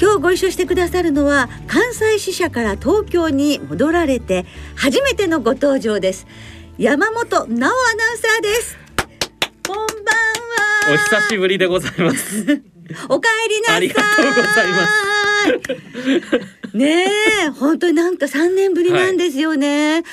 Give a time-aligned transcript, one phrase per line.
[0.00, 6.26] 今日ご一緒してくださるのは関西支社から東京に戻られて初めてのご登場です。
[6.78, 7.70] 山本直アナウン
[8.16, 8.78] サーです。
[9.68, 10.94] こんばんは。
[10.94, 12.62] お久しぶりでございます。
[13.10, 13.76] お帰りなさい。
[13.76, 14.88] ありがとうございま
[16.72, 16.76] す。
[16.76, 17.06] ね
[17.44, 20.04] え本当になんか3年ぶりなんですよね、はい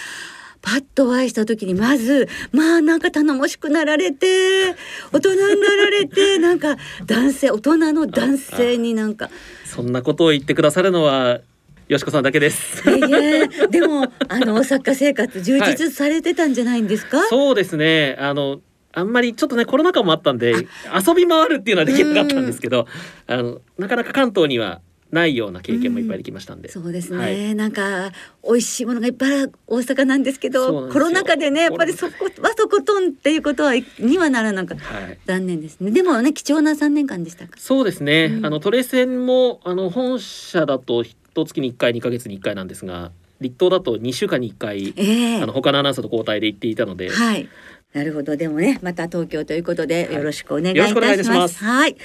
[0.67, 4.75] パッとお会いした時にまずまあなんか頼もしくなられて
[5.13, 6.75] 大人になられて なんか
[7.05, 9.29] 男性大人の男性になんか。
[9.63, 11.39] そんなことを言ってくださるのは
[11.87, 12.83] よしこさんだけです。
[12.89, 18.17] いやでもあの作家生活充実されてたんじゃないんですか、はい、そうですね。
[18.19, 18.59] あの
[18.91, 22.87] あんまりちょっとねコロナ禍もあったんで遊び回るっていうのはできなかったんですけど
[23.27, 28.11] あのなかなか関東にはないような経験もいっぱいできましたんで、うん、そうですね、はい、なんか
[28.43, 35.91] 美味しいものがいっぱい大阪なんですけどコロナ禍でねやっぱりそこはそことんっていうことはにはならなかった、はい、残念ですね。
[35.91, 47.47] でもね貴重な3年間でしたそうですね、うん、あのトレセンもあの本社だと一月に1回2か月に1回なんですが立東だと2週間に1回、えー、あの他のアナウンサーと交代で行っていたので、はい、
[47.93, 48.35] なるほど。
[48.35, 51.29] でもねまた東京ということでよろしくお願いいたします。
[51.29, 51.63] はい、ます。
[51.63, 51.97] はい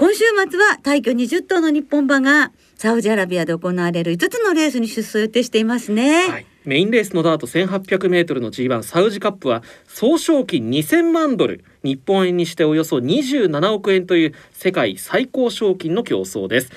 [0.00, 6.26] 今週末は大挙20頭の日本馬がサウジアラビアで行われる5つのレースに出走予定していますね。
[6.26, 6.46] はい。
[6.64, 16.70] メインレースのダート1800メートルの G1 サウジカップは総賞金2000万ドル日本円にしておよそ27億円という世界最高賞金の競争です、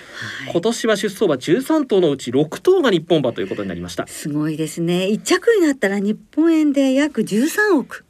[0.43, 4.05] はい、今年は出走馬13頭のうち6頭が日本馬ということになりました。
[4.05, 5.05] すごいですね。
[5.05, 8.03] 1着になったら日本円で約13億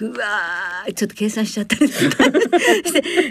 [0.00, 1.90] うわちょっと計算しちゃったり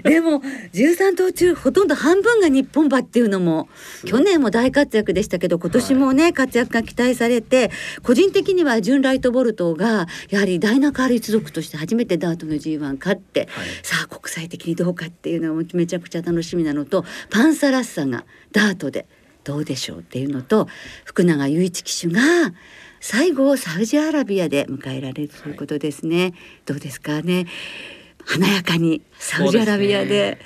[0.04, 0.42] でも
[0.74, 3.70] 13頭中ほとんど半分が日本馬っていうのも
[4.06, 7.72] 去年も大活躍でしたけど今年もね、はい、活躍が期待されて
[8.04, 19.06] 個人的にはジュン・ライトボルトがやはりダイナカール一族として初めてダートの G1 勝って、はい、さあ国際的にどうかっていうのもめちゃくちゃ楽しみなのとパンサラッサがダートで
[19.46, 20.68] どうでしょうっていうのと
[21.06, 22.22] 福永祐一騎手が
[23.00, 26.34] 最後をサウジアラビアで迎えられるということですね、はい、
[26.66, 27.46] どうですかね。
[28.26, 30.40] 華やかにサウジアラビアで。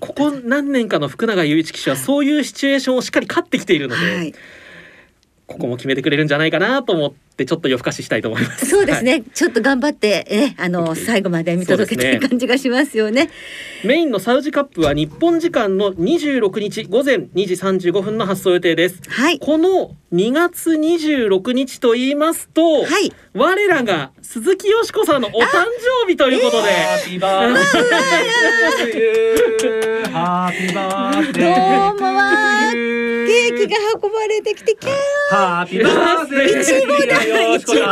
[0.00, 4.34] ここ何年かの福永祐一騎手はそういうシチュエーションをしっかり勝ってきているので、はい、
[5.46, 8.66] ここも決めてくれるんじゃないかなと思ってちょっと夜更かししたいと思います。
[8.66, 9.12] そうですね。
[9.12, 13.26] はい、ちょっと頑張ってね、あの最後まで見届けたい感じがしますよね。
[13.26, 13.30] ね
[13.84, 17.54] メインのサウジカップは日本時間の26日午前2時
[17.90, 19.00] 35分の発送予定です。
[19.08, 19.38] はい。
[19.38, 25.64] この2月26日と言いますと、はい、我らが鈴木よしこさんのお誕
[26.04, 26.68] 生日ということで、
[30.10, 32.30] ハッピーどうもわ
[33.26, 34.94] ケーキが運ばれてきてキャー。
[35.34, 36.62] ハッピーバースデー。
[36.62, 37.82] いちごだいちごいちごケー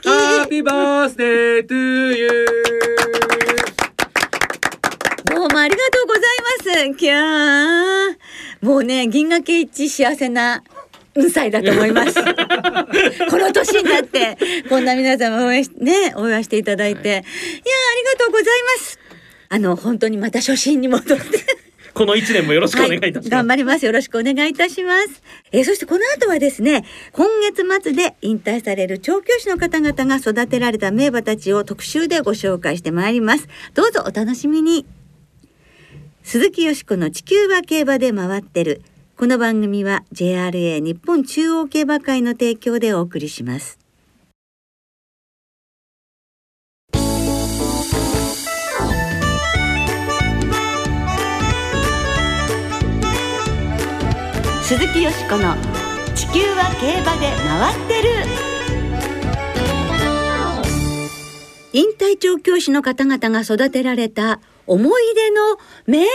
[0.00, 2.30] キハッピーバースデートゥーユー
[5.26, 6.22] どうもありがとうござい
[6.88, 6.96] ます。
[6.96, 8.66] キャー。
[8.66, 10.64] もうね銀河系一幸せな
[11.14, 12.14] 運歳だと思います。
[13.28, 14.38] この年になって、
[14.70, 17.24] こんな皆様応援し、ね、応援していただいて、はい、いや、あ
[17.96, 18.46] りがとうござい
[18.78, 18.98] ます。
[19.50, 21.69] あの、本当にまた初心に戻って。
[21.94, 23.86] この一年もよろしくお願いいたします、はい、頑張ります。
[23.86, 25.22] よろしくお願いいたします。
[25.52, 33.48] えー、そしてこの後はですね、今月末で引退される調教師の方々が育てられた名馬たちを特集でご紹介してまいります。
[33.74, 34.86] どうぞお楽しみに。
[36.22, 38.82] 鈴木よしこの地球は競馬で回ってる。
[39.16, 43.79] この番組は JRA 日本中央競馬会の提供でお送りします。
[54.70, 55.56] 鈴木よしこの
[56.14, 58.08] 地球は競馬で回ってる。
[61.72, 65.58] 引退調教師の方々が育てられた思い出の
[65.88, 66.08] 名馬。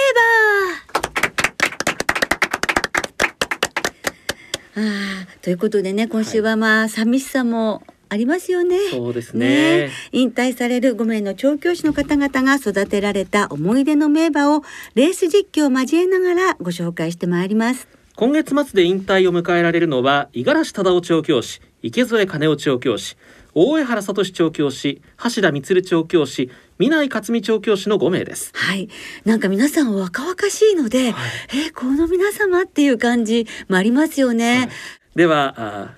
[4.78, 8.78] あということでね今週はまあ、はい、寂しさもありますよね。
[8.90, 14.62] そうですね、ね、引退される5名の調教師の方々が育てられた思い出の名馬を
[14.94, 17.90] レース実況を交えながらご紹介してまいります。
[18.18, 23.18] 今月末で引退を迎えられるのは五十嵐忠夫調教師池添兼夫調教師
[23.54, 28.52] 大江原聡調教師橋田充調教師南井克美調教師の5名です。
[28.54, 28.88] はい。
[29.26, 34.70] なんか皆さん若々しいので、はい、えー、この皆様っていう感じもありますよね、はい、
[35.16, 35.94] では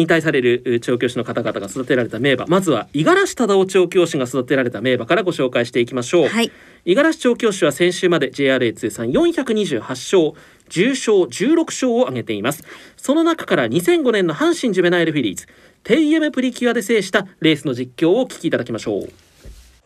[0.00, 2.46] 引退される調教師の方々が育てられた名馬。
[2.46, 6.50] まずは五十嵐忠夫調教師が育てられた名馬からご紹介していきましょう、はい。
[6.84, 10.32] 五十嵐調教師は先週まで JRA 通算428勝
[10.68, 12.64] 重賞16勝を挙げています。
[12.96, 15.46] その中から2005年の阪神ジュベナイルフィリーズ
[15.82, 19.29] テイエムプリキュアで制したレースの実況をお聞きいただきましょう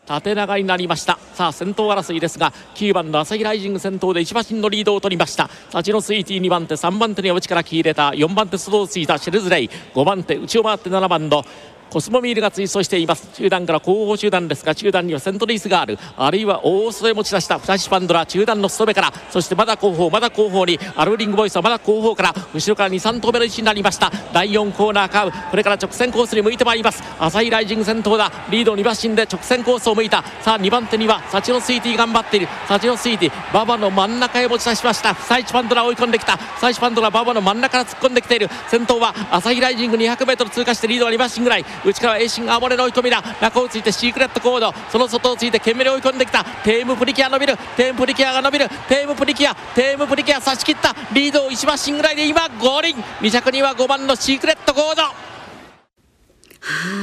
[0.07, 1.19] 縦長になりました。
[1.35, 5.49] さあ先頭争いですが9番の朝日ライジング先頭で1馬身のリードを取りました。
[5.71, 8.11] サチノスイーティー2番手3番手には内から切り入れた。
[8.11, 9.71] 4番手スローついたシェルズレイ。
[9.95, 11.45] 5番手内を回って7番の
[11.95, 13.29] コスモミールが追走しています。
[13.35, 15.97] 中段から後方集団ですが中段にはセントリースがある。
[16.17, 17.61] あるいは大袖持ち出した。
[17.61, 19.13] フラッシパンドラ中段の裾目から。
[19.31, 24.11] そしてまだ後方まだ後方にアルリングボイスはまだ後方から後ろから23頭目の位置になりました。
[24.33, 25.51] 第4コーナーカーブ。
[25.53, 27.01] これから直線コースに向いてまいります。
[27.21, 28.33] アサヒライジング先頭だ。
[28.51, 30.25] リード2馬身で直線コースを向いた。
[30.43, 32.49] さあ2番手にはサチノスイーティー頑張っている。
[32.67, 35.15] サチノスイーティー馬場の真ん中へ持ち出しました。
[35.15, 36.39] フサイチパンドラ追い込んできた。
[36.39, 38.51] フサイチパンドラ馬場の真ん中から突っ込んできている。
[38.69, 41.65] 先頭はアサヒライジング 200m 通過してリードは2馬身ぐらい。
[41.85, 44.73] 内からはエイシンアモーレの追い込みだ中をついてシークレットコード。
[44.91, 46.45] その外をついて懸命に追い込んできた。
[46.65, 47.57] テイエムプリキュア伸びる。
[47.77, 48.69] テイエムプリキュアが伸びる。
[48.89, 49.55] テイエムプリキュア。
[49.55, 50.95] テイエムプリキュア差し切った。
[51.13, 52.97] リードを1馬身ぐらいで今ゴールイン。
[53.21, 55.03] 2着には5番のシークレットコード。
[55.03, 55.13] は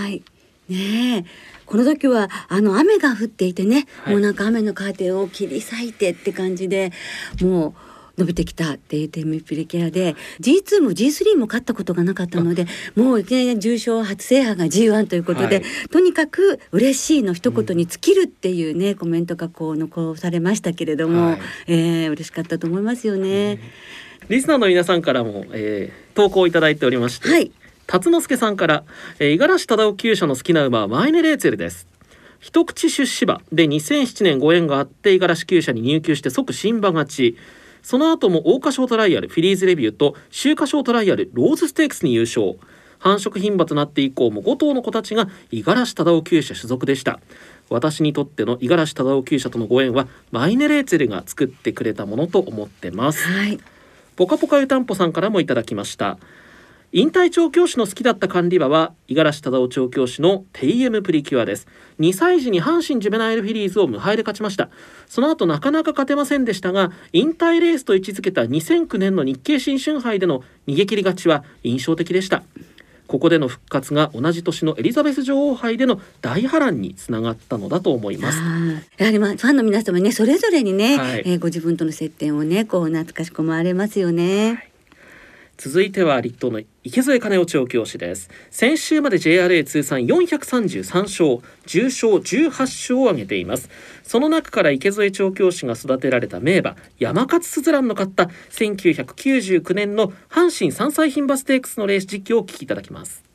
[0.09, 0.23] い。
[0.69, 1.25] ねえ。
[1.65, 4.15] この時はあの雨が降っていてね、はい。
[4.15, 6.91] もうなんか雨のカーテンを切り裂いてって感じで
[7.41, 7.73] もう
[8.17, 15.63] 伸びてきたっていうテムピリキュアで G2 も G3 も勝ったことがなかったのでもういきなり重賞初制覇が G1 ということで、はい。
[15.89, 21.39] とにかく嬉しいの一言に尽きるっていうね、コメントがこう残されましたけれども、はい。
[21.67, 23.59] えー嬉しかったと思いますよね。
[24.29, 27.51] リスナーの皆さんからも、えー投稿いただいておりまして、はい。
[27.87, 28.83] 辰之助さんから
[29.19, 31.87] えー五十嵐忠夫厩舎の好きな馬はマイネレーツェルです。
[32.39, 37.37] 一口出資馬で2007年ご縁があって五十嵐厩舎に入厩して即新馬勝ち
[37.81, 42.55] その後も桜花賞トライアルフィリーズレビューと秋華賞トライアルローズステークスに優勝。
[42.99, 47.19] 繁殖牝馬となって以降も5頭の子たちが五十嵐忠夫厩舎所属でした。
[47.69, 53.27] 私にとっての五十嵐忠夫厩舎とのご縁はマイネレーツェルが作ってくれたものと思ってます。
[53.27, 53.59] はい。
[54.15, 56.19] ポカポカ湯たんぽさんからもいただきました
[56.93, 61.65] 引退調教師の好きだった管理馬は五十嵐忠夫調教師のテイエムプリキュアです。
[62.01, 64.67] 2歳児に阪神ジュベナイルフィリーズを無敗で勝ちました。
[65.07, 72.43] その後なかなか勝てませんでしたが引退レースと位置づけた2009年の日経新春杯での逃げ切り勝ちは印象的でした。
[73.07, 78.37] ここでの復活が同じ年のエリザベス女王杯での大波乱につながったのだと思います。
[78.37, 79.01] はい。
[79.01, 81.23] やはりまあファンの皆様ねそれぞれにね、はい。
[81.25, 84.70] えーご自分との接点をねこう懐かしく思われますよね。
[85.63, 88.31] 続いては立東の池添金夫調教師です。
[88.49, 93.69] 先週まで JRA 通算433勝重賞18勝を挙げています。
[94.01, 103.30] その中から池添調教師が育てられた名馬山勝スズランの勝った1999年の阪神三歳牝馬ステークスのレース実況をお聞きいただきます。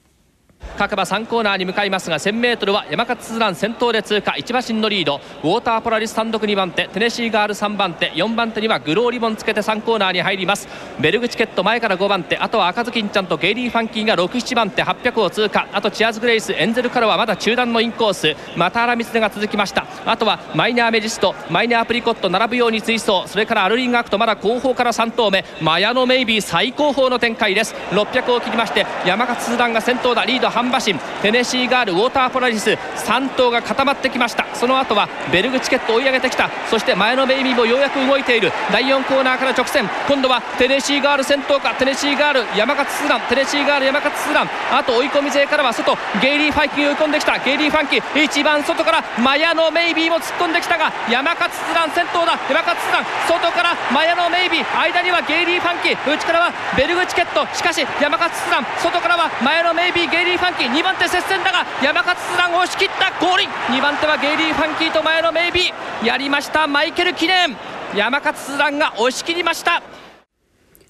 [0.77, 5.21] 各馬3コーナーに向かいますが 1000m は山勝スラン先頭で通過1馬身のリード。
[5.43, 10.69] ウォーターポラリス単独2番手テネシーガール3番手4番手にはグローリボンつけて3コーナーに入ります。
[11.01, 15.67] ベルグチケット前から5番手あとは赤ずきんちゃんとゲイリー・ファンキーが67番手800を通過。
[15.73, 18.37] あとチアーズ・グレイスエンゼルからはまだ中段のインコース。
[18.57, 19.87] また荒光が続きました。
[20.05, 23.23] あとはマイナーメジストマイナーアプリコット並ぶように追走。
[23.27, 25.45] それからアルリンガクとまだ後方から3頭目。
[25.61, 27.75] マヤノメイビー最高峰の展開です。
[27.91, 30.25] 600を切りまして山勝スダンが先頭だ。
[30.25, 34.47] リード半馬身テネシーガールウォーターポラリス3頭が固まってきました。
[34.55, 36.49] その後はベルグチケット追い上げてきた。
[36.71, 38.51] そして前のメイビーもようやく動いている。
[38.73, 39.87] 第4コーナーから直線。
[40.09, 41.75] 今度はテネシーガール先頭か。
[41.75, 47.39] テネシーガール山勝スダンテネシーガール山勝スダンあと追い込み勢からは外ゲイリー・ファンキー追い込んできた。
[47.39, 52.41] ゲイリー・ファンキー一番外からマヤのメイビーも突っ込んできたが山勝スダン先頭だ。
[52.49, 54.81] 山勝スダン外からマヤのメイビー。
[54.81, 55.97] 間にはゲイリー・ファンキー。
[56.09, 57.45] 内からはベルグチケット。
[57.55, 63.49] しかし山勝スダン外からはマヤのメイビーゲイリー・ファンキー2番手接戦だが山勝スダンを押し切ったゴーリン。
[63.49, 66.07] 2番手はゲイリー・ファンキーとマヤのメイビー。
[66.07, 67.57] やりましたマイケル記念
[67.97, 69.83] 山勝スダンが押し切りました。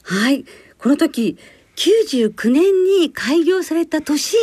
[0.03, 0.45] はい。
[0.79, 1.39] この時
[1.77, 4.39] 99年に開業された年に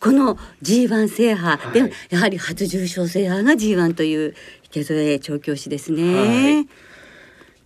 [0.00, 1.72] この G1 制覇、はい。
[1.88, 6.56] でやはり初重賞制覇が G1 という池添調教師ですね。
[6.56, 6.68] はい。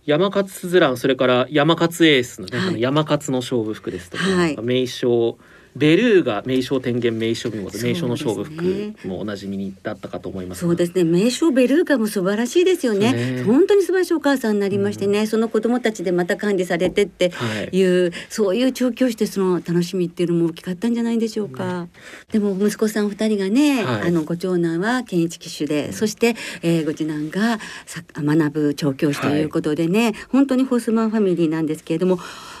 [0.05, 2.81] 山勝スズランそれから山勝エースのね、はい。
[2.81, 4.57] 山勝の勝負服ですとか、はい。
[4.61, 5.37] 名称
[5.75, 10.67] ベルーガ名称天元名称見事名称の勝負服もおなじみにだったかと思いますが。
[10.67, 11.03] そうですね。
[11.03, 13.13] 名称ベルーガも素晴らしいですよね。
[13.13, 13.43] ね。
[13.43, 17.77] 本当に素晴らしいお母さんになりましてね、その子供たちでまた管理されてってはい。
[17.77, 21.87] いう、そういう調教師ての楽しみっていうのも大きかったんじゃないでしょうか、
[22.31, 24.01] でも息子さんお二人がね、はい。
[24.09, 32.19] あのご長男は健一騎手で、そして、えーご次男がさ学ぶ調教師ということでね、本当にホースマンファミリーなんですけれども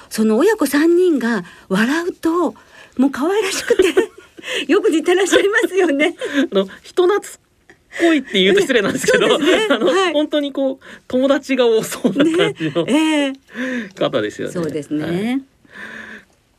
[0.09, 2.55] その親子三人が笑うと
[2.97, 3.83] もう可愛らしくて
[4.71, 6.15] よく似てらっしゃいますよね。
[6.51, 7.21] あの人懐っ
[7.99, 13.33] こいって言うと失礼なんですけど、ねあの、はい本当にこう友達が多そうな感じのええ
[13.95, 14.53] 方ですよね。
[14.53, 15.41] そうですはいね。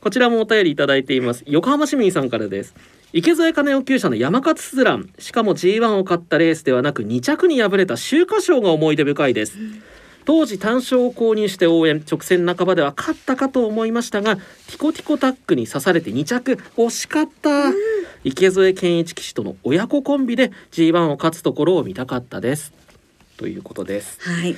[0.00, 1.43] こちらもお便りいただいています。
[1.47, 2.75] 横浜市民さんからです。
[3.12, 9.57] 池添金尾厩舎の山勝スズランしかも G1 を勝ったレースではなく2着に敗れた秋華賞が思い出深いです、
[10.25, 16.59] 当時単勝を購入して応援直線半ばでは勝ったかと思いましたがティコティコタックに刺されて2着。
[16.76, 17.73] 惜しかった、
[18.25, 22.73] 池添健一騎手との親子コンビで G1 を勝つところを見たかったです。
[23.37, 24.19] ということです。
[24.21, 24.57] はい。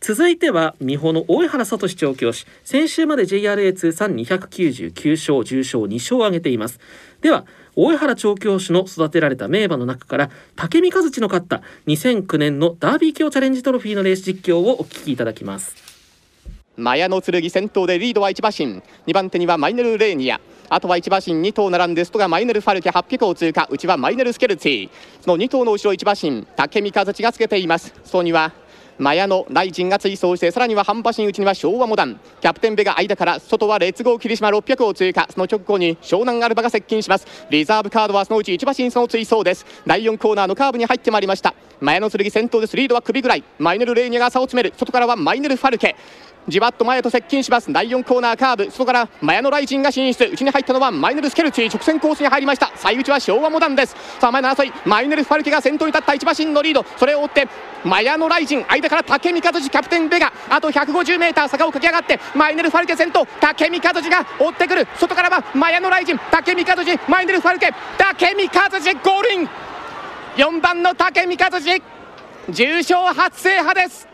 [0.00, 2.46] 続いては美穂の大江原聡調教師。
[2.64, 6.80] 先週まで JRA 通算299勝重賞2勝を挙げています。
[7.20, 7.44] では
[7.82, 15.74] 大江原調教師の育てられた名馬の中から武見和地の勝った2009年のダービー卿チャレンジトロフィーのレース実況をお聞きいただきます。
[16.76, 18.82] マヤの剣先頭でリードは1馬身。
[19.06, 20.42] 2番手にはマイネル・レーニア。
[20.68, 23.66] あとは1馬身2頭並んでストがマイネル・ファルケ800を通過。
[23.70, 24.90] 内はマイネル・スケルツィ。
[25.22, 27.94] その2頭の後ろ1馬身竹見和地がつけています。
[28.04, 28.52] そうには
[29.00, 32.20] マヤのライジンが追走してさらには半端新内には昭和モダン。
[32.42, 37.26] キャプテンベが間から外はレッツゴー霧島600を追加その直後に湘南アルバが接近します。
[37.48, 39.64] リザーブカードはそのうち1馬身その追走です。
[39.86, 41.54] 第4コーナーのカーブに入ってまいりました。
[41.80, 42.76] マヤの剣先頭です。
[42.76, 43.44] リードは首ぐらい。
[43.58, 44.74] マイネル・レーニャが差を詰める。
[44.76, 45.96] 外からはマイネル・ファルケ。
[46.48, 47.72] じわっと前と接近します。
[47.72, 48.70] 第4コーナーカーブ。
[48.70, 50.24] 外からマヤノライジンが進出。
[50.24, 52.72] 内に入ったのはマイネルスケルチ直線コースに入りました。
[52.76, 53.94] 最内は昭和モダンです。
[54.18, 54.72] さあ前の争い。
[54.84, 56.84] マイネルファルケが先頭に立った一馬身のリード。
[56.96, 57.48] それを追って
[57.84, 60.32] マヤノライジン間から竹見和地キャプテンベガ。
[60.48, 63.26] あと 150m 坂を駆け上がってマイネルファルケ先頭。
[63.40, 64.88] 竹見和地が追ってくる。
[64.98, 67.72] 外からはマヤノライジン竹見和地マイネルファルケ。
[67.98, 69.48] 竹見和地ゴールイン。
[70.36, 71.82] 4番の竹見和地
[72.48, 74.09] 重賞初制覇です。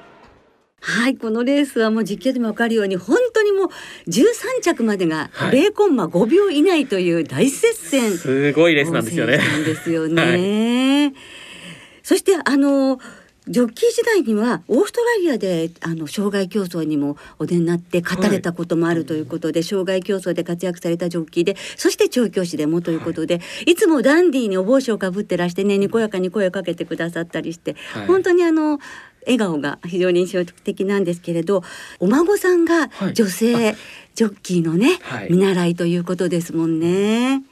[0.80, 3.68] はい、このレースはもう実況でもわかるように本当にもう
[4.08, 5.68] 13着までがはい。
[5.68, 8.16] 0コンマ5秒以内という大接戦。
[8.16, 9.38] すごいレースなんですよね。
[9.64, 11.14] ですよね。
[12.02, 13.00] そしてあの
[13.48, 28.06] ジョッキー時代にはオーストラリアであの障害競争にもお出になって勝たれたこともあるということで、障害競争で活躍されたジョッキーでそして調教師でもということで、い、つもダンディーにお帽子をかぶってらしてねにこやかに声をかけてくださったりして、はい。
[28.08, 28.80] 本当にあの
[29.26, 31.62] 笑顔が非常に印象的なんですけれど
[31.98, 33.14] お孫さんがはい。
[33.14, 33.76] 女性
[34.14, 35.28] ジョッキーのね、はい。
[35.30, 37.42] 見習いということですもんね。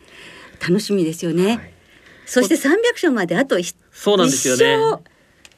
[0.67, 1.47] 楽しみですよね。
[1.47, 1.71] はい。
[2.27, 5.03] そして300勝まであと一そうなんですよ一ね勝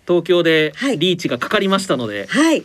[0.06, 0.98] 東京ではい。
[0.98, 2.62] リーチがかかりましたので、はい。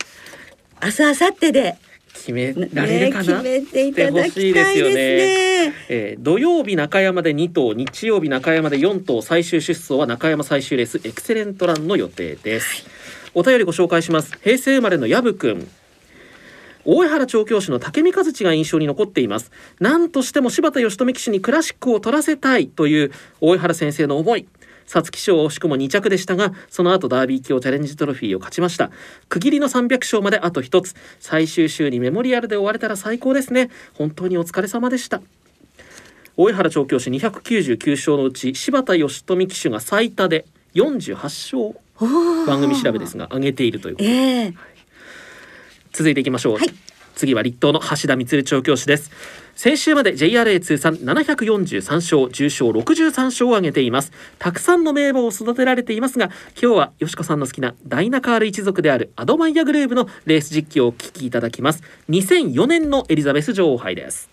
[0.82, 1.76] 明日明後日で、
[2.14, 5.74] 決めねられるかな、決めていただきたいですね。
[5.88, 12.84] えー土曜日中山で2頭日曜日中山で4頭最終出走は中山最終レースエクセレントランの予定です、
[13.34, 14.38] お便りご紹介します。
[14.42, 15.68] 平成生まれのヤブくん。
[16.84, 19.52] 大江原調教師の竹見和地が印象に残っています。
[19.80, 24.46] 何としても柴田義富騎手にクラシックを取らせたいという大江原先生の思い。
[24.86, 28.90] 皐月賞惜しくも2着でしたがその後ダービー卿チャレンジトロフィーを勝ちました。
[29.28, 30.94] 区切りの300勝まであと1つ。
[31.20, 33.70] 最終週にメモリアルで終われたら最高ですね。
[33.94, 35.22] 本当にお疲れ様でした。
[36.36, 41.81] 大江原調教師299勝のうち柴田義富騎手が最多で48勝。
[42.46, 44.10] 番組調べですが上げているということで。
[44.10, 44.54] ええ。
[45.92, 46.68] 続いていきましょう、はい。
[47.14, 49.10] 次は立東の橋田光調教師です。
[49.54, 54.12] 先週まで JRA 通算743勝重賞63勝を挙げています。
[54.38, 56.30] たくさんの名馬を育てられていますが
[56.60, 61.82] 今日はよしこさんの好きなダイナカール一族であるアドマイヤグループのレース実況をお聞きいただきます。
[62.08, 64.30] 2004年のエリザベス女王杯です。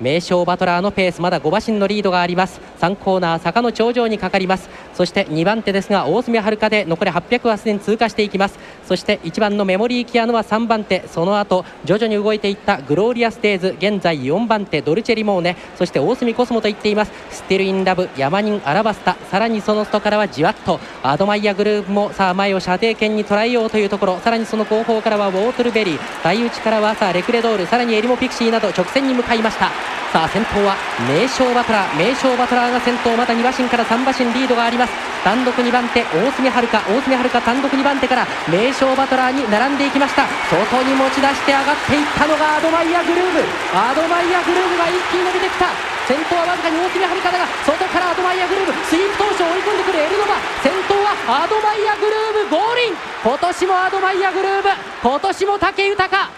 [0.00, 2.60] 名将バトラーのペースまだ5馬身のリードがあります。
[2.80, 8.58] 3コーナー坂の頂上にかかりますそして2番手ですが大隅遥で残り800はすでに通過していきます。
[8.86, 11.04] そして1番のメモリーキアヌは3番手。
[11.08, 15.56] その後徐々に動いていったグローリアスデイズ現在4番手ドルチェリモーネ。
[15.78, 17.12] そしてオースミコスモと行っています。
[17.30, 19.16] スティルインラブヤマニンアラバスタ。
[19.30, 24.18] さらにその外からはじわっとアドマイヤグルーヴもさあ前を射程圏に捉えようというところ。
[24.18, 25.98] さらにその後方からはウォートルベリー。
[26.22, 27.66] 最内からはさあレクレドール。
[27.66, 29.70] さらにエリモピクシーなど直線に向かいました。
[30.12, 30.74] さあ先頭は
[31.08, 31.96] 名将バトラー。
[31.96, 33.16] 名将バトラーが先頭。
[33.16, 34.89] まだ2馬身から3馬身リードがあります。
[35.24, 40.24] 単独2番手オースミハルカオースミハルカ単独2番手から名将バトラーに並んでいきました。
[40.48, 43.44] 外に持ち出して上がっていったのがアドマイヤグルーヴ。
[43.76, 45.68] アドマイヤグルーヴが一気に伸びてきた。
[46.08, 48.72] 先頭はわずかにオースミハルカだが外からアドマイヤグルーヴ。
[48.88, 50.40] スイープトウショウ追い込んでくるエルノバ。
[50.64, 52.96] 先頭はアドマイヤグルーヴゴールイン。
[52.96, 54.68] 今年もアドマイヤグルーブ。
[55.04, 56.30] 今年も武豊。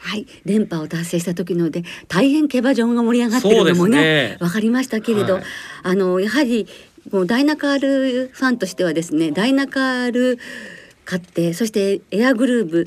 [0.00, 4.36] はい、連覇を達成した時ので大変競馬場が盛り上がってるのもねね。
[4.40, 5.44] わかりましたけれど、はい。
[5.82, 6.68] あのやはり
[7.12, 10.38] もうダイナカールファンとしてはですねダイナカール
[11.04, 12.86] 買ってそしてエアグルーヴ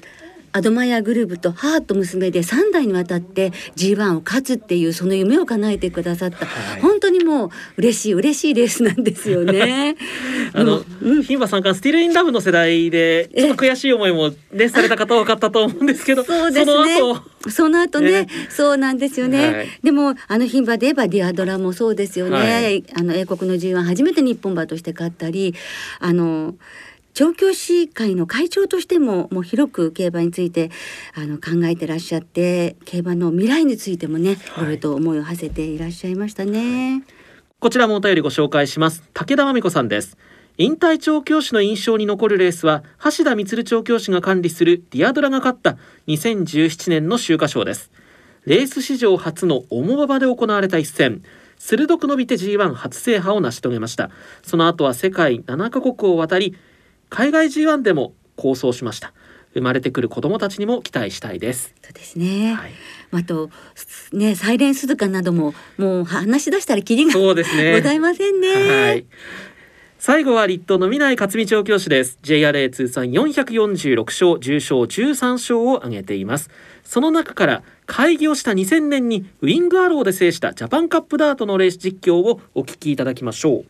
[0.53, 9.95] アドマイヤグルーヴと母と娘で3代にわたって G1 を勝つっていうその夢を叶えてくださった、はい、本当にもう嬉しい嬉しいレースなんですよね。
[10.53, 16.99] あの、うん、牝馬三冠スティルインラブの世代でちょっと悔しい思いもねされた方多かったと思うんですけど、そうですね。
[17.49, 19.53] その後ね、ね、そうなんですよね。
[19.53, 22.35] はい、でもあの牝馬で言えばディアドラもそうですよね。
[22.35, 25.55] はい、あの英国の G1 初めて日本馬として勝ったり、
[25.99, 26.55] あの。
[27.13, 30.71] 調教師会の会長としてももう広く競馬について
[31.13, 37.03] あの考えてらっしゃって競馬の未来についてもね、はい、いろいろと思いを馳せていらっしゃいましたね。
[37.59, 39.03] こちらもお便りご紹介します。
[39.13, 40.17] 武田真美子さんです。
[40.57, 45.77] 引退調教師の印象に残るレースは橋田充調教師が管理するディアドラが勝った
[46.07, 47.91] 2017年の秋華賞です。
[48.45, 51.21] レース史上初の重馬場で行われた一戦。
[51.57, 54.09] 鋭く伸びて G1 初制覇を成し遂げました。
[54.41, 56.55] その後は世界7カ国を渡り
[57.11, 59.13] 海外 G1 でも構想しました。
[59.53, 61.75] 生まれてくる子どもたちにも期待したいです。
[61.83, 62.71] そうですね、はい、
[63.11, 63.49] あと
[64.13, 67.73] ねサイレン鈴鹿などももう話し出したらキリがそうですね。
[67.73, 68.47] ございませんね。
[68.47, 69.05] はい。
[69.99, 72.17] 最後は立東の南勝美調教師です。
[72.23, 76.49] JRA 通算446勝重賞13勝を挙げています。
[76.85, 83.65] その中から開業した2000年にウィングアローで制したジャパンカップダートのレース実況をお聞きいただきましょう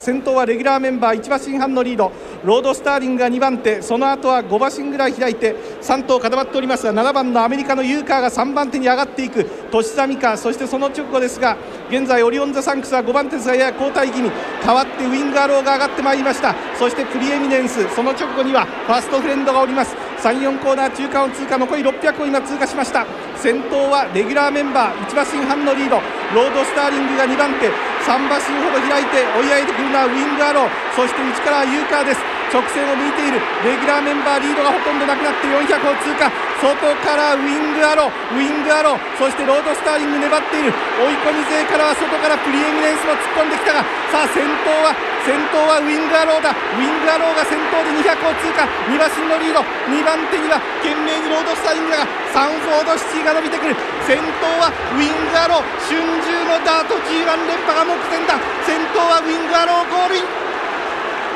[0.00, 2.12] 先頭はレギュラーメンバー1馬身半のリード。
[2.44, 3.80] ロードスターリングが2番手。
[3.80, 9.46] その後は5馬身ぐらい開いて3頭固まっておりますが7番のアメリカのユーカーが3番手に上がっていく。
[9.70, 11.56] トシザミカそしてその直後ですが
[11.88, 14.30] 現在オリオンザサンクスは5番手ですがやや後退気味。
[14.62, 16.54] 代わってウィングアローが上がってまいりました。
[16.78, 17.88] そしてプリエミネンス。
[17.94, 19.96] その直後にはファーストフレンドがおります。
[20.18, 21.56] 34コーナー中間を通過。
[21.56, 23.06] 残り600を今通過しました。
[23.36, 25.96] 先頭はレギュラーメンバー1馬身半のリード。
[26.34, 27.93] ロードスターリングが2番手。
[28.04, 30.68] 3馬身ほど開いて追い上げてくるのはウィングアロー。
[30.92, 32.20] そして内からはユーカーです。
[32.52, 33.40] 直線を向いている。
[33.64, 36.28] レギュラーメンバーリードがほとんどなくなって400を通過。
[36.60, 38.36] 外からウィングアロー。
[38.36, 39.00] ウィングアロー。
[39.16, 40.70] そしてロードスターリング粘っている。
[41.00, 43.80] 追い込み勢からは外からプリエミネンスも突っ込んできたが
[44.12, 44.92] さあ先頭は
[45.24, 46.52] 先頭はウィングアローだ。
[46.52, 48.68] ウィングアローが先頭で200を通過。
[48.92, 49.64] 2馬身のリード。
[49.88, 52.06] 2番手には懸命にロードスターリンだが。
[52.28, 53.74] サンフォードシティが伸びてくる。
[54.04, 58.36] 先頭はウィングアロー春秋のダート G1 連覇が目前だ。
[58.68, 60.28] 先頭はウィングアローゴールイン。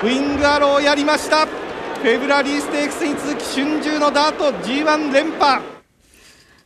[0.04, 1.46] ウィングアローやりました。
[1.46, 5.77] フェブラリーステークスに続き春秋のダート G1 連覇。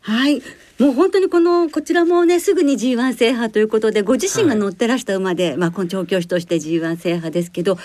[0.03, 0.43] はい。
[0.79, 7.79] もう本当にこのこちらもねすぐに G1 制覇ということでご自身が乗ってらした馬で、はい、まあこの調教師として G1 制覇ですけど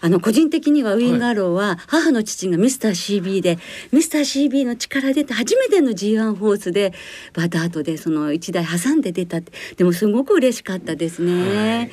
[0.00, 3.58] あの個人的にはウィングアローは母の父がミスター CB で、はい、
[3.92, 6.94] ミスター CB の力出て初めての G1 ホースで
[7.34, 9.40] バタートでその1台挟んで出た
[9.76, 11.82] でもすごく嬉しかったですね。
[11.82, 11.90] はい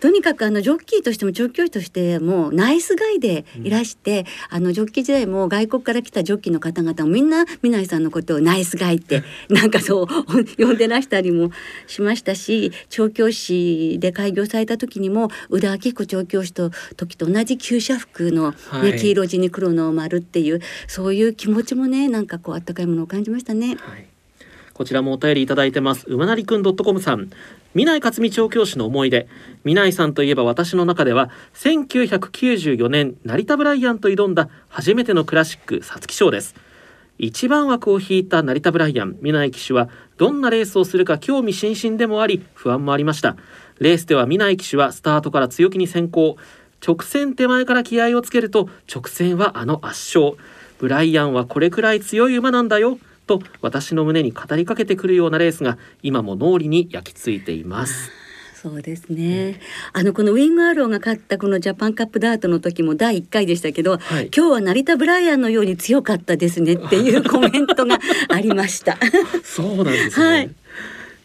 [0.00, 10.06] とにかくあのジョッキーとしても調教師としてもナイスガイでいらして、うん、あのジョッキー時代も外国から来たジョッキーの方々もみんな南井さんのことをナイスガイって なんかそう
[10.56, 11.50] 呼んでらしたりも
[11.86, 23.76] しましたし調教師で開業された時にも宇田明彦調教師と時と同じ厩舎服のね、はい、黄色地に黒の丸っていうそういう気持ちもねなんかこうあったかいものを感じましたね。
[23.80, 24.06] はい
[24.76, 26.04] こちらもお便りいただいてます。
[26.06, 27.30] うまなりくん .com さん。
[27.74, 29.28] 南克美調教師の思い出。
[29.64, 36.54] 南さんといえば私の中では1994年成田ブライアンと挑んだ初めてのクラシック皐月賞です。
[37.18, 43.36] 一番枠を引いた成田ブライアン南騎手はどんなレースをするか興味津々でもあり不安もありました。
[43.78, 46.36] レースでは南騎手はスタートから強気に先行。
[46.86, 50.36] 直線手前から気合をつけると直線はあの圧勝。
[50.78, 52.98] ブライアンはこれくらい強い馬なんだよ。
[53.26, 58.10] と私の胸に語りかけてくるようなレースが今も脳裏に焼き付いています。
[58.54, 59.60] そうですね。
[59.92, 68.98] あのこのウィングアローが勝ったこのジャパンカップダートの時も第1回でしたけど、はい、今日は成田ブライアンのように強かったですねっていうコメントがありました。
[69.44, 70.26] そうなんですね。
[70.26, 70.50] はい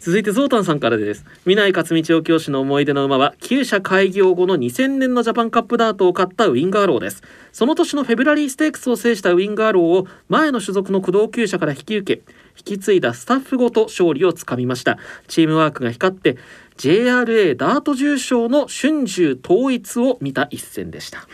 [0.04, 1.24] 続いてゾウタンさんからです。
[1.46, 7.22] 南勝道調教師の思い出の馬は旧社開業後の2000年のジャパンカップダートを勝ったウィンガーローです。
[7.52, 12.22] その年のフェブラリーステークスを制したウィンガーローを前の所属の駆動厩舎から引き受け
[12.58, 14.98] 引き継いだスタッフごと勝利をつかみました。
[15.28, 16.36] チームワークが光って
[16.78, 21.28] JRA ダート重賞の春秋統一を見た一戦でした、はい、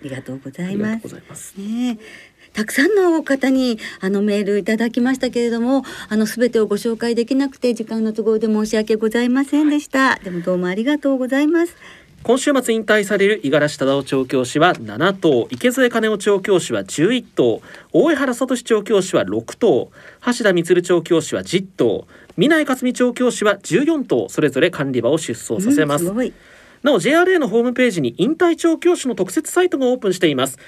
[0.00, 0.98] ありがとうございま
[1.36, 1.54] す。
[1.58, 1.98] ね
[2.56, 11.76] たくさんの方にあのメールいただきましたけれどもあの全てをご紹介できなくて時間の都合で申し訳ございませんでした、はい、でもどうもありがとうございます。
[12.22, 17.60] 今週末引退される五十嵐忠夫調教師は7頭池添兼夫調教師は11頭
[17.92, 19.90] 大江原聡調教師は6頭
[20.24, 26.32] 橋田充調教師は10頭南井克美調教師は14頭それぞれ管理場を出走させます、うん、す
[26.82, 30.58] なお JRA のホームページに引退調教師の特設サイトがオープンしています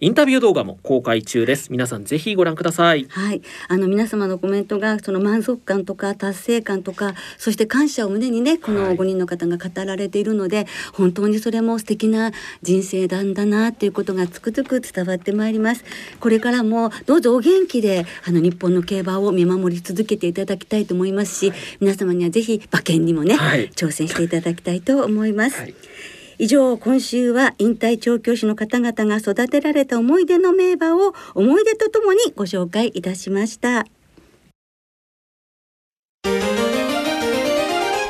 [0.00, 1.72] インタビュー動画も公開中です。
[1.72, 3.06] 皆さんぜひご覧ください。
[3.08, 12.30] はい、あの皆様のコメントがその満足感とか達成感とかそして感謝を胸にねこの5人の方が語られているので、本当にそれも素敵な
[12.62, 15.84] 人生なんだなっていうことがつくづく伝わってまいります。
[16.20, 23.68] これからもどうぞお元気であの日本の競馬を見守り続けていただきたいと思いますし皆様にはぜひ馬券にもね、はい。
[23.70, 25.74] 挑戦していただきたいと思います、はい
[26.40, 33.86] 以上今週は引退調教師の方々が育てられた思い出の名馬を思い出とともにご紹介いたしました。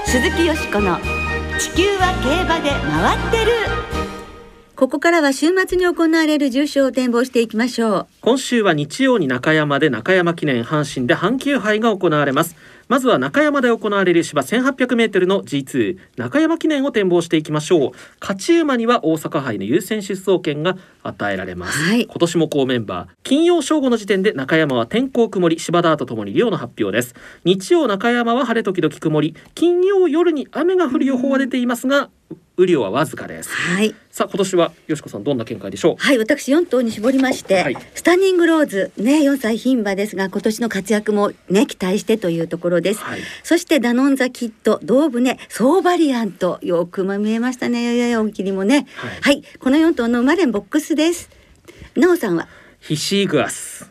[0.05, 0.99] 鈴木よしこの
[1.59, 3.53] 地球は競馬で回ってる。
[4.77, 8.07] ここからは週末に行われる重賞を展望していきましょう。
[8.21, 12.57] 今週は日曜に中山で中山記念阪神で阪急杯が行われます
[12.88, 17.90] まずは中山で行われる芝 1800m の G2 中山記念を展望していきましょう。
[18.20, 22.07] 勝ち馬には大阪杯の優先出走権が与えられます、はい。
[22.07, 23.09] 今年も好メンバー。
[23.22, 27.14] 金曜正午の時点で中山は天候曇り芝ダートともに量の発表です。
[27.44, 29.37] 日曜中山は晴れ時々曇り。
[29.55, 32.11] 金曜夜に雨が降る予報は出ていますが
[32.59, 35.97] 雨量はわずかですはいさあ今年はよしこさんどんな見解でしょう？
[35.97, 47.83] はい私4頭に絞りまして、はいスタンニングローズね4歳牝馬ですが今年の活躍もね期待してというところです、はいそしてダノンザキッド、ドーブネ、ソーバリアント、よくま見えましたね。
[47.85, 48.87] ややや大きりもね。
[48.97, 51.31] はいはい、この4頭の生まれんボックスです。
[51.97, 52.49] なおさんは？
[52.88, 53.90] ヒシーグアス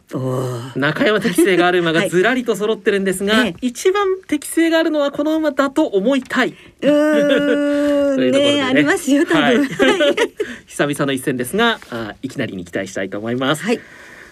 [0.76, 6.50] 中山適性がある馬がずらりと揃ってるんですが、ええ一番適性があるのはこの馬だと思いたい。
[6.50, 6.90] うーん
[7.22, 9.40] うところでねありますよ多分。
[9.40, 10.16] はいはい。
[10.66, 13.62] 久々の一戦ですがあいきなりに期待したいと思います。
[13.62, 13.80] はい。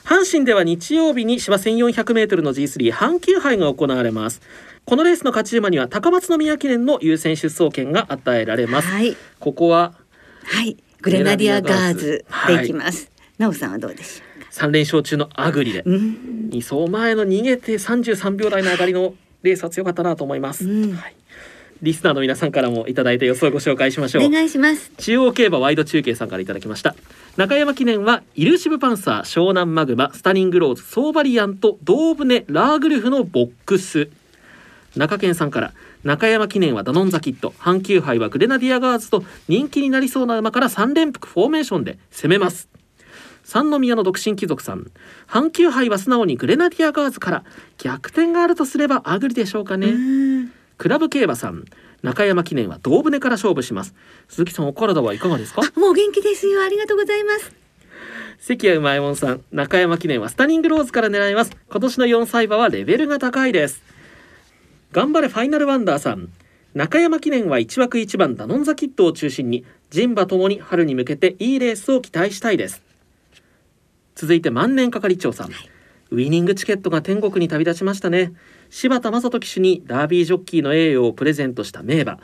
[0.04, 4.42] 阪神では日曜日に芝 1400m の G3 阪急杯が行われます。
[4.86, 8.88] このレースの勝ち馬には高松宮記念の優先出走権が与えられます。
[8.88, 9.16] はい。
[9.40, 9.94] ここは
[10.44, 10.76] はい。
[11.02, 13.12] グレナディアガーズでいきます。
[13.38, 15.92] なおさんはどうでしょ3連勝中のアグリでう。
[15.92, 16.50] うん。
[16.52, 19.14] 2走前の逃げて33秒台の上がりの
[19.44, 20.68] レースは強かったなと思います。
[20.68, 21.16] うんはい
[21.82, 24.30] リスナーの皆さんからもいただいた予想をご紹介しましょうお。
[24.30, 24.92] 願いします。
[24.98, 26.96] 中央競馬ワイド中継さんからいただきました
[27.36, 34.10] 中山記念はイルーシヴパンサーショウナンマグマスタニングローズソーバリアントドーブネラーグルフのボックス
[34.96, 35.74] 中堅さんから
[36.06, 42.70] 中山記念はダノンザキッド阪急杯はグレナディアガーズと人気になりそうな馬から3連複フォーメーションで攻めます
[43.46, 44.92] 三宮の独身貴族さん。
[45.30, 47.44] 阪急杯は素直にグレナディアガーズから
[47.78, 49.92] 逆転があるとすればアグリでしょうかね、う
[50.44, 50.52] ん。
[50.78, 51.64] クラブ競馬さん。
[52.02, 53.94] 中山記念はドーブネから勝負します。
[54.28, 55.62] 鈴木さんお体はいかがですか？
[55.62, 56.64] あ、もう元気ですよ。
[56.64, 57.52] ありがとうございます。
[58.40, 59.42] 関谷うまいもんさん。
[59.52, 61.52] 中山記念はスタニングローズから狙います。
[61.70, 63.82] 今年の4歳馬はレベルが高いです。
[64.92, 66.30] 頑張れファイナルワンダーさん。
[66.74, 72.84] 中山記念は1枠1番ダノンザキットを中心に人馬ともに春に向けていいレースを期待したいです
[74.16, 75.50] 続いて万年係長さん、
[76.12, 78.34] ウィニングチケットが天国に旅立ちましたね。
[78.70, 82.20] 柴田正人騎手にダービージョッキーの栄誉をプレゼントした名馬。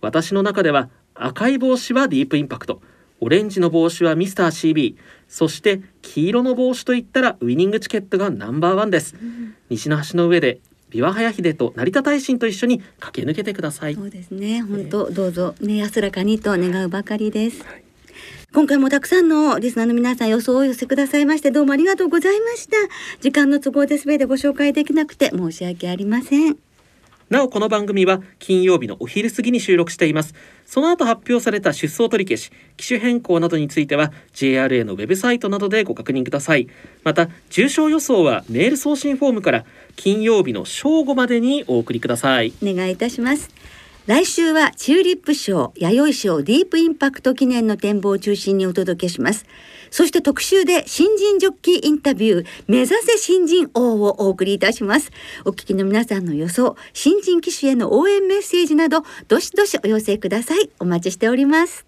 [0.00, 2.80] 私の中では赤い帽子はディープインパクト。
[3.20, 4.96] オレンジの帽子はミスター CB
[5.28, 9.14] そして黄色の帽子といったらウィニングチケットがナンバーワンです、
[9.70, 13.94] 西の端の上で琵琶早秀と成田大臣と一緒に駆け抜けてください。
[13.94, 14.62] そうですね。
[14.62, 17.64] 本当どうぞね安らかにと願うばかりです。
[18.54, 22.76] 今回もたくさんのリスナーの皆さん予想をお寄せくださいましてどうもありがとうございました。
[23.20, 26.56] 時間の都合で全てご紹介できなくて申し訳ありません。
[27.30, 30.34] なおこの番組は金曜日のお昼過ぎに収録しています
[30.66, 36.68] その後発表された出走取り消し機種変更などについては JRA のウェブサイトなどでご確認ください
[37.02, 39.64] また重症予想はメール送信フォームから
[39.96, 43.48] 金曜日の正午までにお送りくださいお願いいたします。
[44.06, 49.46] 来週はチューリップ賞、弥生賞ディープインパクト記念の展望を中心にお届けします。
[49.90, 55.10] そして特集で新人ジョッキーインタビュー、目指せ新人王をお送りいたします。
[55.46, 60.68] お聞きの皆さんの予想、新人騎手への応援メッセージなど、どしどしお寄せください。
[60.78, 61.86] お待ちしております。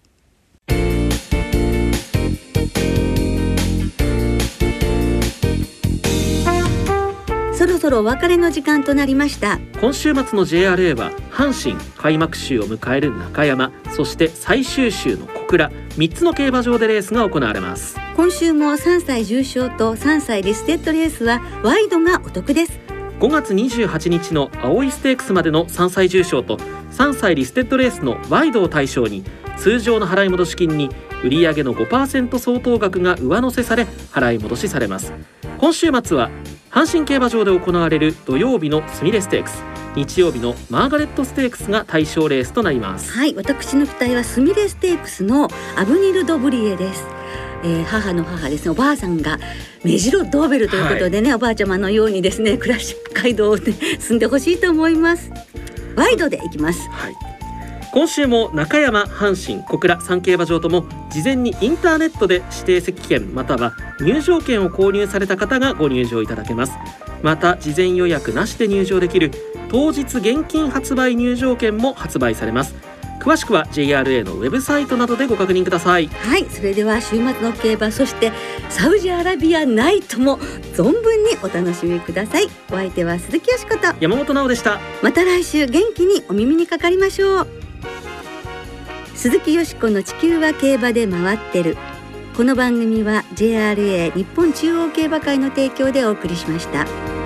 [7.57, 9.57] そろそろお別れの時間となりました。
[9.81, 22.79] 今週末の JRA は阪神開幕週を迎える中山そして最終週の小倉3つの競馬場でレースが行われます今週も3歳重賞と3歳リステッドレースはワイドがお得です
[23.19, 26.57] 5月28日の青いステークスまでの3歳重賞と
[26.97, 29.23] 3歳リステッドレースのワイドを対象に
[29.55, 30.89] 通常の払い戻し金に
[31.23, 35.13] 売上の5%相当額が上乗せされ払い戻しされます。
[35.59, 36.31] 今週末は
[36.71, 39.63] 阪神競馬場で行われる土曜日のスミレステークス。
[39.95, 43.11] 日曜日のマーガレットステークスが対象レースとなります。
[43.11, 47.05] はい私の期待はスミレステークスのアブニル・ドブリエです。
[47.63, 48.71] えー、母の母ですね。
[48.71, 49.39] おばあさんが
[49.83, 55.31] 目白ドーベルということでね、はい、おばあちゃまのようにですねクラシック街道で住んでほしいと思います。
[55.97, 57.15] ワイドでいきます、はい、
[57.91, 66.73] 今週も中山阪神小倉三競馬場とも事前にインターネットで指定席券または入場券を購入された方がご入場いただけます。
[67.23, 69.31] また事前予約なしで入場できる
[69.69, 72.75] 当日現金発売入場券も発売されます。
[73.27, 76.07] 詳しくは JRA のウェブサイトなどでご確認ください。
[76.07, 78.31] はいそれでは週末の競馬そして
[78.69, 82.47] サウジアラビアナイトも存分にお楽しみください。
[82.71, 83.93] お相手は鈴木よしこと。
[83.99, 84.79] 山本直でした。
[85.01, 87.47] また来週元気にお耳にかかりましょう。
[89.13, 91.75] 鈴木よしこの地球は競馬で回ってる。
[92.37, 97.16] この番組は JRA 日本中央競馬会の提供でお送りしました。